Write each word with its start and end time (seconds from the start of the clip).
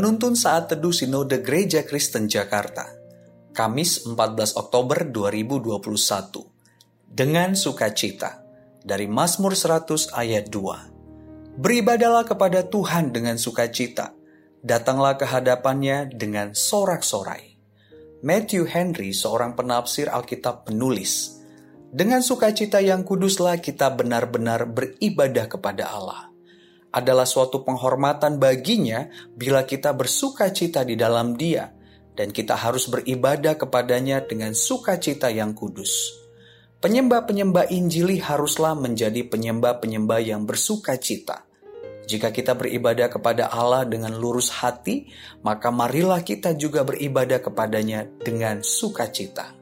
Penuntun 0.00 0.32
Saat 0.32 0.72
Teduh 0.72 0.96
Sinode 0.96 1.44
Gereja 1.44 1.84
Kristen 1.84 2.24
Jakarta, 2.24 2.88
Kamis 3.52 4.08
14 4.08 4.56
Oktober 4.56 5.04
2021, 5.04 6.40
dengan 7.04 7.52
sukacita, 7.52 8.40
dari 8.80 9.04
Mazmur 9.04 9.52
100 9.52 10.16
ayat 10.16 10.48
2. 10.48 11.60
Beribadalah 11.60 12.24
kepada 12.24 12.64
Tuhan 12.64 13.12
dengan 13.12 13.36
sukacita, 13.36 14.16
datanglah 14.64 15.20
ke 15.20 15.28
hadapannya 15.28 16.08
dengan 16.08 16.56
sorak-sorai. 16.56 17.60
Matthew 18.24 18.72
Henry, 18.72 19.12
seorang 19.12 19.52
penafsir 19.52 20.08
Alkitab 20.08 20.64
penulis, 20.64 21.44
dengan 21.92 22.24
sukacita 22.24 22.80
yang 22.80 23.04
kuduslah 23.04 23.60
kita 23.60 23.92
benar-benar 23.92 24.64
beribadah 24.64 25.44
kepada 25.44 25.92
Allah 25.92 26.29
adalah 26.90 27.26
suatu 27.26 27.62
penghormatan 27.62 28.42
baginya 28.42 29.06
bila 29.34 29.62
kita 29.62 29.94
bersuka 29.94 30.50
cita 30.50 30.82
di 30.82 30.98
dalam 30.98 31.38
Dia, 31.38 31.70
dan 32.18 32.34
kita 32.34 32.58
harus 32.58 32.90
beribadah 32.90 33.54
kepadanya 33.54 34.26
dengan 34.26 34.52
sukacita 34.52 35.30
yang 35.30 35.54
kudus. 35.54 36.18
Penyembah-penyembah 36.80 37.68
Injili 37.70 38.18
haruslah 38.24 38.72
menjadi 38.72 39.20
penyembah-penyembah 39.28 40.20
yang 40.24 40.48
bersuka 40.48 40.96
cita. 40.96 41.44
Jika 42.08 42.32
kita 42.34 42.56
beribadah 42.56 43.12
kepada 43.12 43.52
Allah 43.52 43.86
dengan 43.86 44.16
lurus 44.16 44.50
hati, 44.50 45.06
maka 45.46 45.68
marilah 45.70 46.24
kita 46.24 46.56
juga 46.56 46.82
beribadah 46.82 47.38
kepadanya 47.38 48.08
dengan 48.24 48.64
sukacita. 48.64 49.59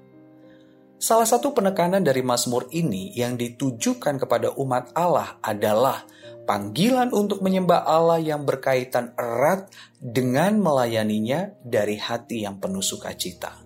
Salah 0.99 1.31
satu 1.31 1.55
penekanan 1.55 2.03
dari 2.03 2.27
Mazmur 2.27 2.75
ini 2.75 3.15
yang 3.15 3.39
ditujukan 3.39 4.19
kepada 4.19 4.51
umat 4.59 4.91
Allah 4.99 5.39
adalah 5.39 6.03
panggilan 6.43 7.15
untuk 7.15 7.39
menyembah 7.39 7.87
Allah 7.87 8.19
yang 8.19 8.43
berkaitan 8.43 9.15
erat 9.15 9.71
dengan 10.03 10.59
melayaninya 10.59 11.55
dari 11.63 12.03
hati 12.03 12.43
yang 12.43 12.59
penuh 12.59 12.83
sukacita. 12.83 13.63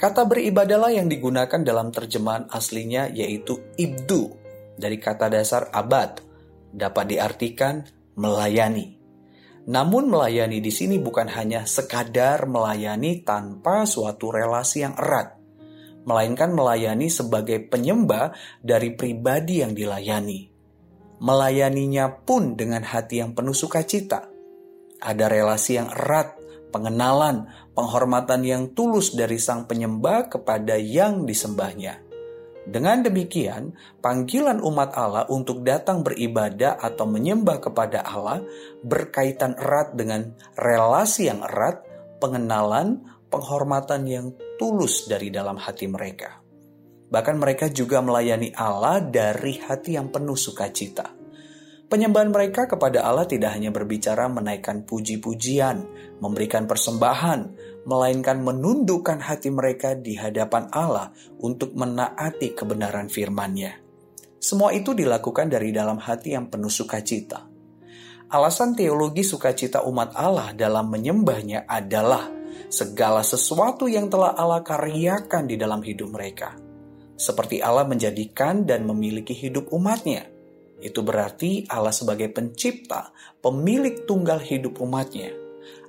Kata 0.00 0.24
beribadalah 0.24 0.88
yang 0.88 1.04
digunakan 1.04 1.60
dalam 1.60 1.92
terjemahan 1.92 2.48
aslinya 2.48 3.12
yaitu 3.12 3.60
ibdu 3.76 4.32
dari 4.80 4.96
kata 4.96 5.28
dasar 5.28 5.68
abad 5.68 6.16
dapat 6.72 7.12
diartikan 7.12 7.84
melayani. 8.16 8.96
Namun 9.68 10.08
melayani 10.08 10.64
di 10.64 10.72
sini 10.72 10.96
bukan 10.96 11.28
hanya 11.28 11.68
sekadar 11.68 12.48
melayani 12.48 13.20
tanpa 13.20 13.84
suatu 13.84 14.32
relasi 14.32 14.84
yang 14.84 14.96
erat, 14.96 15.43
melainkan 16.04 16.52
melayani 16.52 17.08
sebagai 17.08 17.60
penyembah 17.66 18.32
dari 18.60 18.92
pribadi 18.92 19.60
yang 19.64 19.72
dilayani 19.72 20.54
melayaninya 21.24 22.10
pun 22.10 22.52
dengan 22.52 22.84
hati 22.84 23.24
yang 23.24 23.32
penuh 23.32 23.56
sukacita. 23.56 24.28
Ada 25.00 25.24
relasi 25.28 25.80
yang 25.80 25.88
erat, 25.88 26.36
pengenalan, 26.68 27.48
penghormatan 27.72 28.44
yang 28.44 28.62
tulus 28.76 29.16
dari 29.16 29.40
sang 29.40 29.64
penyembah 29.64 30.28
kepada 30.28 30.76
yang 30.76 31.24
disembahnya. 31.24 32.04
Dengan 32.64 33.04
demikian, 33.04 33.76
panggilan 34.00 34.60
umat 34.64 34.96
Allah 34.96 35.28
untuk 35.28 35.60
datang 35.60 36.00
beribadah 36.00 36.80
atau 36.80 37.04
menyembah 37.04 37.60
kepada 37.60 38.00
Allah 38.00 38.40
berkaitan 38.80 39.52
erat 39.60 39.92
dengan 39.92 40.32
relasi 40.56 41.28
yang 41.28 41.44
erat, 41.44 41.84
pengenalan, 42.24 43.04
penghormatan 43.34 44.06
yang 44.06 44.26
tulus 44.54 45.10
dari 45.10 45.34
dalam 45.34 45.58
hati 45.58 45.90
mereka. 45.90 46.38
Bahkan 47.10 47.36
mereka 47.36 47.66
juga 47.66 47.98
melayani 47.98 48.54
Allah 48.54 49.02
dari 49.02 49.58
hati 49.58 49.98
yang 49.98 50.14
penuh 50.14 50.38
sukacita. 50.38 51.10
Penyembahan 51.84 52.30
mereka 52.32 52.66
kepada 52.66 53.04
Allah 53.06 53.26
tidak 53.26 53.54
hanya 53.54 53.74
berbicara 53.74 54.26
menaikkan 54.30 54.82
puji-pujian, 54.86 55.84
memberikan 56.18 56.64
persembahan, 56.64 57.40
melainkan 57.84 58.40
menundukkan 58.40 59.20
hati 59.20 59.52
mereka 59.52 59.94
di 59.94 60.16
hadapan 60.16 60.72
Allah 60.72 61.12
untuk 61.38 61.76
menaati 61.76 62.56
kebenaran 62.56 63.12
firman-Nya. 63.12 63.78
Semua 64.40 64.72
itu 64.72 64.96
dilakukan 64.96 65.52
dari 65.52 65.70
dalam 65.70 66.00
hati 66.00 66.34
yang 66.34 66.48
penuh 66.48 66.72
sukacita. 66.72 67.46
Alasan 68.32 68.74
teologi 68.74 69.22
sukacita 69.22 69.84
umat 69.86 70.16
Allah 70.16 70.50
dalam 70.56 70.88
menyembahnya 70.90 71.68
adalah 71.68 72.26
segala 72.74 73.22
sesuatu 73.22 73.86
yang 73.86 74.10
telah 74.10 74.34
Allah 74.34 74.66
karyakan 74.66 75.46
di 75.46 75.54
dalam 75.54 75.78
hidup 75.78 76.10
mereka 76.10 76.64
seperti 77.14 77.62
Allah 77.62 77.86
menjadikan 77.86 78.66
dan 78.66 78.86
memiliki 78.86 79.32
hidup 79.34 79.70
umatnya. 79.70 80.26
Itu 80.82 81.06
berarti 81.06 81.64
Allah 81.70 81.94
sebagai 81.94 82.28
pencipta, 82.28 83.14
pemilik 83.40 84.04
tunggal 84.04 84.42
hidup 84.42 84.82
umatnya. 84.82 85.32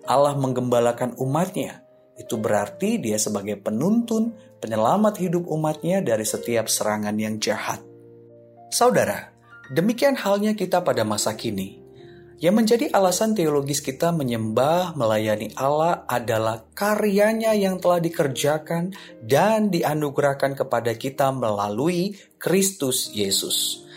Allah 0.05 0.37
menggembalakan 0.37 1.17
umatnya. 1.17 1.81
Itu 2.15 2.39
berarti 2.39 3.01
dia 3.01 3.19
sebagai 3.19 3.59
penuntun, 3.59 4.37
penyelamat 4.63 5.19
hidup 5.19 5.43
umatnya 5.51 5.99
dari 5.99 6.23
setiap 6.23 6.71
serangan 6.71 7.17
yang 7.19 7.41
jahat. 7.41 7.83
Saudara, 8.71 9.35
demikian 9.73 10.15
halnya 10.15 10.55
kita 10.55 10.79
pada 10.79 11.03
masa 11.03 11.35
kini. 11.35 11.84
Yang 12.35 12.55
menjadi 12.55 12.85
alasan 12.91 13.31
teologis 13.31 13.79
kita 13.79 14.11
menyembah 14.11 14.91
melayani 14.99 15.55
Allah 15.55 16.03
adalah 16.03 16.67
karyanya 16.75 17.55
yang 17.55 17.79
telah 17.79 18.03
dikerjakan 18.03 18.91
dan 19.23 19.71
dianugerahkan 19.71 20.51
kepada 20.51 20.99
kita 20.99 21.31
melalui 21.31 22.11
Kristus 22.35 23.07
Yesus. 23.15 23.87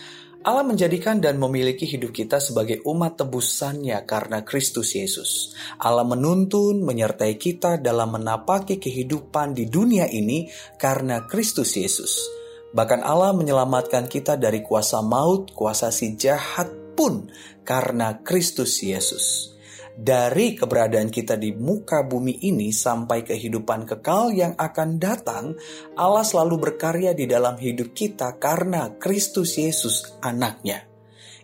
Allah 0.47 0.63
menjadikan 0.63 1.19
dan 1.19 1.35
memiliki 1.35 1.83
hidup 1.83 2.15
kita 2.15 2.39
sebagai 2.39 2.79
umat 2.87 3.19
tebusannya 3.19 3.99
karena 4.07 4.47
Kristus 4.47 4.95
Yesus. 4.95 5.59
Allah 5.83 6.07
menuntun, 6.07 6.87
menyertai 6.87 7.35
kita 7.35 7.83
dalam 7.83 8.15
menapaki 8.15 8.79
kehidupan 8.79 9.51
di 9.51 9.67
dunia 9.67 10.07
ini 10.07 10.47
karena 10.79 11.27
Kristus 11.27 11.75
Yesus. 11.75 12.23
Bahkan 12.71 13.03
Allah 13.03 13.35
menyelamatkan 13.35 14.07
kita 14.07 14.39
dari 14.39 14.63
kuasa 14.63 15.03
maut, 15.03 15.51
kuasa 15.59 15.91
si 15.91 16.15
jahat 16.15 16.88
pun 16.99 17.31
karena 17.63 18.19
Kristus 18.27 18.83
Yesus. 18.83 19.55
Dari 19.99 20.55
keberadaan 20.59 21.11
kita 21.11 21.39
di 21.39 21.55
muka 21.55 22.07
bumi 22.07 22.47
ini 22.47 22.75
sampai 22.75 23.23
kehidupan 23.23 23.87
kekal 23.87 24.35
yang 24.35 24.55
akan 24.55 24.99
datang, 24.99 25.55
Allah 25.95 26.23
selalu 26.23 26.71
berkarya 26.71 27.15
di 27.15 27.27
dalam 27.27 27.55
hidup 27.59 27.95
kita 27.95 28.39
karena 28.39 28.95
Kristus 28.99 29.59
Yesus 29.59 30.19
anaknya. 30.23 30.87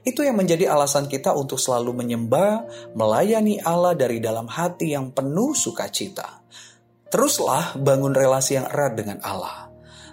Itu 0.06 0.22
yang 0.22 0.38
menjadi 0.38 0.70
alasan 0.70 1.10
kita 1.10 1.34
untuk 1.34 1.58
selalu 1.58 1.98
menyembah, 1.98 2.66
melayani 2.94 3.58
Allah 3.58 3.98
dari 3.98 4.22
dalam 4.22 4.46
hati 4.46 4.94
yang 4.94 5.10
penuh 5.10 5.50
sukacita. 5.50 6.46
Teruslah 7.10 7.74
bangun 7.74 8.14
relasi 8.14 8.54
yang 8.54 8.70
erat 8.70 8.94
dengan 8.94 9.18
Allah. 9.26 9.70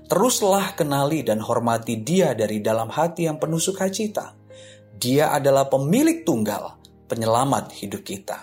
Teruslah 0.09 0.73
kenali 0.73 1.21
dan 1.21 1.45
hormati 1.45 2.01
Dia 2.01 2.33
dari 2.33 2.57
dalam 2.57 2.89
hati 2.89 3.29
yang 3.29 3.37
penuh 3.37 3.61
sukacita 3.61 4.40
dia 4.95 5.31
adalah 5.31 5.67
pemilik 5.71 6.23
tunggal, 6.27 6.79
penyelamat 7.07 7.75
hidup 7.79 8.03
kita. 8.03 8.39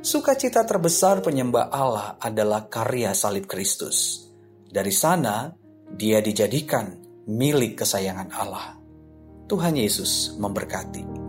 Sukacita 0.00 0.64
terbesar 0.64 1.20
penyembah 1.20 1.68
Allah 1.68 2.16
adalah 2.16 2.72
karya 2.72 3.12
salib 3.12 3.44
Kristus. 3.44 4.24
Dari 4.64 4.94
sana, 4.94 5.52
dia 5.92 6.24
dijadikan 6.24 6.96
milik 7.28 7.84
kesayangan 7.84 8.30
Allah. 8.32 8.80
Tuhan 9.44 9.76
Yesus 9.76 10.38
memberkati. 10.40 11.19